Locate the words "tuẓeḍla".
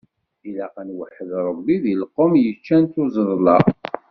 2.93-3.57